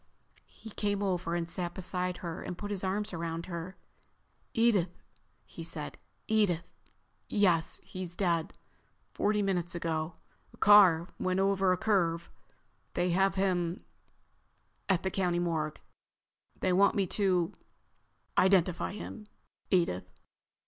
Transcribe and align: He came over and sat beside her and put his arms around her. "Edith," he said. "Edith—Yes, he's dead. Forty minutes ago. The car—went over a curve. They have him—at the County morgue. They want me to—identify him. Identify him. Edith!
He 0.47 0.71
came 0.71 1.03
over 1.03 1.35
and 1.35 1.47
sat 1.47 1.75
beside 1.75 2.17
her 2.25 2.41
and 2.41 2.57
put 2.57 2.71
his 2.71 2.83
arms 2.83 3.13
around 3.13 3.45
her. 3.45 3.77
"Edith," 4.55 4.97
he 5.45 5.63
said. 5.63 5.99
"Edith—Yes, 6.27 7.79
he's 7.83 8.15
dead. 8.15 8.55
Forty 9.13 9.43
minutes 9.43 9.75
ago. 9.75 10.15
The 10.49 10.57
car—went 10.57 11.39
over 11.39 11.71
a 11.71 11.77
curve. 11.77 12.31
They 12.95 13.11
have 13.11 13.35
him—at 13.35 15.03
the 15.03 15.11
County 15.11 15.37
morgue. 15.37 15.79
They 16.59 16.73
want 16.73 16.95
me 16.95 17.05
to—identify 17.05 18.93
him. 18.93 19.05
Identify 19.05 19.05
him. 19.05 19.27
Edith! 19.69 20.13